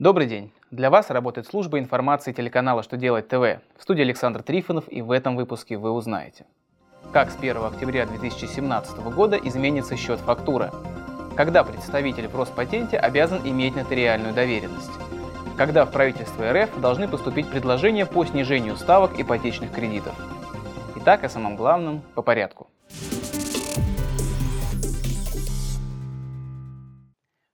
Добрый 0.00 0.26
день! 0.26 0.50
Для 0.70 0.88
вас 0.88 1.10
работает 1.10 1.46
служба 1.46 1.78
информации 1.78 2.32
телеканала 2.32 2.82
«Что 2.82 2.96
делать 2.96 3.28
ТВ». 3.28 3.60
В 3.76 3.82
студии 3.82 4.00
Александр 4.00 4.42
Трифонов 4.42 4.86
и 4.88 5.02
в 5.02 5.10
этом 5.10 5.36
выпуске 5.36 5.76
вы 5.76 5.90
узнаете. 5.90 6.46
Как 7.12 7.30
с 7.30 7.36
1 7.36 7.58
октября 7.58 8.06
2017 8.06 8.98
года 9.14 9.36
изменится 9.36 9.96
счет 9.96 10.18
фактура? 10.20 10.72
Когда 11.36 11.64
представитель 11.64 12.28
в 12.28 12.34
Роспатенте 12.34 12.96
обязан 12.96 13.42
иметь 13.44 13.76
нотариальную 13.76 14.32
доверенность? 14.32 14.90
Когда 15.58 15.84
в 15.84 15.92
правительство 15.92 16.50
РФ 16.50 16.80
должны 16.80 17.06
поступить 17.06 17.50
предложения 17.50 18.06
по 18.06 18.24
снижению 18.24 18.76
ставок 18.76 19.20
ипотечных 19.20 19.70
кредитов? 19.70 20.14
Итак, 20.96 21.24
о 21.24 21.28
самом 21.28 21.56
главном 21.56 22.00
по 22.14 22.22
порядку. 22.22 22.68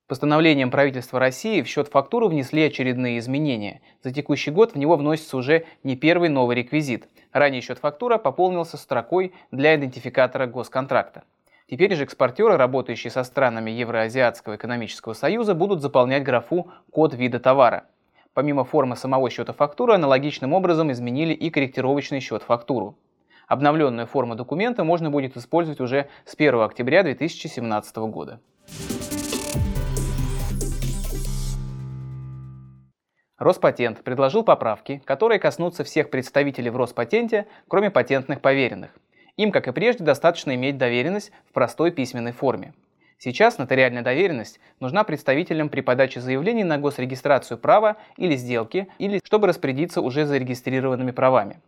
Постановлением 0.08 0.70
правительства 0.70 1.18
России 1.18 1.62
в 1.62 1.66
счет 1.66 1.88
фактуры 1.88 2.28
внесли 2.28 2.62
очередные 2.62 3.18
изменения. 3.18 3.80
За 4.04 4.12
текущий 4.12 4.52
год 4.52 4.72
в 4.72 4.78
него 4.78 4.96
вносится 4.96 5.36
уже 5.36 5.66
не 5.82 5.96
первый 5.96 6.28
новый 6.28 6.54
реквизит. 6.54 7.08
Ранее 7.32 7.60
счет 7.60 7.78
фактура 7.80 8.16
пополнился 8.16 8.76
строкой 8.76 9.34
для 9.50 9.74
идентификатора 9.74 10.46
госконтракта. 10.46 11.24
Теперь 11.68 11.92
же 11.96 12.04
экспортеры, 12.04 12.56
работающие 12.56 13.10
со 13.10 13.24
странами 13.24 13.72
Евроазиатского 13.72 14.54
экономического 14.54 15.12
союза, 15.12 15.56
будут 15.56 15.82
заполнять 15.82 16.22
графу 16.22 16.70
«Код 16.92 17.12
вида 17.14 17.40
товара». 17.40 17.86
Помимо 18.32 18.62
формы 18.62 18.94
самого 18.94 19.28
счета 19.28 19.52
фактуры, 19.52 19.94
аналогичным 19.94 20.52
образом 20.52 20.92
изменили 20.92 21.32
и 21.32 21.50
корректировочный 21.50 22.20
счет 22.20 22.44
фактуру. 22.44 22.96
Обновленную 23.48 24.06
форму 24.06 24.36
документа 24.36 24.84
можно 24.84 25.10
будет 25.10 25.36
использовать 25.36 25.80
уже 25.80 26.08
с 26.24 26.34
1 26.34 26.60
октября 26.60 27.02
2017 27.02 27.96
года. 27.96 28.40
Роспатент 33.46 34.02
предложил 34.02 34.42
поправки, 34.42 35.00
которые 35.04 35.38
коснутся 35.38 35.84
всех 35.84 36.10
представителей 36.10 36.68
в 36.68 36.76
Роспатенте, 36.76 37.46
кроме 37.68 37.92
патентных 37.92 38.40
поверенных. 38.40 38.90
Им, 39.36 39.52
как 39.52 39.68
и 39.68 39.72
прежде, 39.72 40.02
достаточно 40.02 40.52
иметь 40.56 40.78
доверенность 40.78 41.30
в 41.48 41.52
простой 41.52 41.92
письменной 41.92 42.32
форме. 42.32 42.74
Сейчас 43.18 43.56
нотариальная 43.56 44.02
доверенность 44.02 44.58
нужна 44.80 45.04
представителям 45.04 45.68
при 45.68 45.80
подаче 45.80 46.20
заявлений 46.20 46.64
на 46.64 46.78
госрегистрацию 46.78 47.56
права 47.56 47.98
или 48.16 48.34
сделки, 48.34 48.88
или 48.98 49.20
чтобы 49.22 49.46
распорядиться 49.46 50.00
уже 50.00 50.26
зарегистрированными 50.26 51.12
правами. 51.12 51.60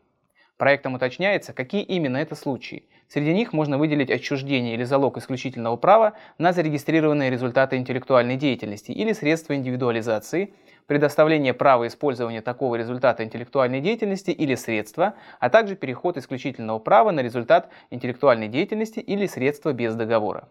Проектом 0.56 0.94
уточняется, 0.94 1.52
какие 1.52 1.82
именно 1.82 2.16
это 2.16 2.34
случаи. 2.34 2.82
Среди 3.06 3.32
них 3.32 3.52
можно 3.52 3.78
выделить 3.78 4.10
отчуждение 4.10 4.74
или 4.74 4.82
залог 4.82 5.16
исключительного 5.16 5.76
права 5.76 6.14
на 6.38 6.52
зарегистрированные 6.52 7.30
результаты 7.30 7.76
интеллектуальной 7.76 8.34
деятельности 8.34 8.90
или 8.90 9.12
средства 9.12 9.54
индивидуализации– 9.54 10.52
предоставление 10.88 11.54
права 11.54 11.86
использования 11.86 12.42
такого 12.42 12.74
результата 12.74 13.22
интеллектуальной 13.22 13.80
деятельности 13.80 14.32
или 14.32 14.56
средства, 14.56 15.14
а 15.38 15.50
также 15.50 15.76
переход 15.76 16.16
исключительного 16.16 16.80
права 16.80 17.12
на 17.12 17.20
результат 17.20 17.68
интеллектуальной 17.90 18.48
деятельности 18.48 18.98
или 18.98 19.26
средства 19.26 19.72
без 19.72 19.94
договора. 19.94 20.48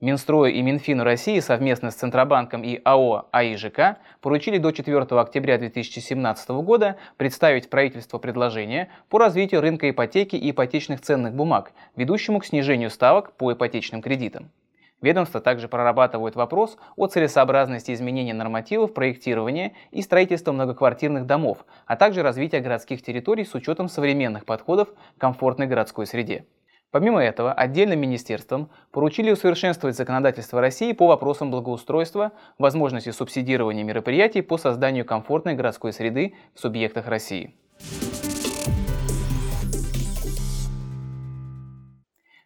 Минстрою 0.00 0.54
и 0.54 0.62
Минфину 0.62 1.04
России 1.04 1.40
совместно 1.40 1.90
с 1.90 1.94
Центробанком 1.94 2.62
и 2.62 2.80
АО 2.84 3.28
АИЖК 3.32 3.98
поручили 4.22 4.56
до 4.56 4.72
4 4.72 4.98
октября 4.98 5.58
2017 5.58 6.48
года 6.50 6.96
представить 7.18 7.68
правительству 7.68 8.18
предложение 8.18 8.88
по 9.10 9.18
развитию 9.18 9.60
рынка 9.60 9.90
ипотеки 9.90 10.36
и 10.36 10.52
ипотечных 10.52 11.02
ценных 11.02 11.34
бумаг, 11.34 11.72
ведущему 11.96 12.40
к 12.40 12.46
снижению 12.46 12.88
ставок 12.88 13.32
по 13.32 13.52
ипотечным 13.52 14.00
кредитам. 14.00 14.50
Ведомство 15.02 15.40
также 15.40 15.66
прорабатывает 15.66 16.36
вопрос 16.36 16.76
о 16.96 17.06
целесообразности 17.06 17.92
изменения 17.92 18.34
нормативов 18.34 18.92
проектирования 18.92 19.72
и 19.90 20.02
строительства 20.02 20.52
многоквартирных 20.52 21.26
домов, 21.26 21.64
а 21.86 21.96
также 21.96 22.22
развития 22.22 22.60
городских 22.60 23.02
территорий 23.02 23.44
с 23.44 23.54
учетом 23.54 23.88
современных 23.88 24.44
подходов 24.44 24.88
к 24.90 25.20
комфортной 25.20 25.66
городской 25.66 26.06
среде. 26.06 26.44
Помимо 26.90 27.22
этого, 27.22 27.52
отдельным 27.52 28.00
министерствам 28.00 28.68
поручили 28.90 29.30
усовершенствовать 29.30 29.96
законодательство 29.96 30.60
России 30.60 30.92
по 30.92 31.06
вопросам 31.06 31.50
благоустройства, 31.50 32.32
возможности 32.58 33.10
субсидирования 33.10 33.84
мероприятий 33.84 34.42
по 34.42 34.58
созданию 34.58 35.04
комфортной 35.04 35.54
городской 35.54 35.92
среды 35.92 36.34
в 36.54 36.60
субъектах 36.60 37.06
России. 37.06 37.54